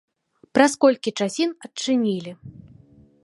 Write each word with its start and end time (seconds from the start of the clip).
Праз 0.57 0.71
колькі 0.85 1.13
часін 1.21 1.49
адчынілі. 1.67 2.31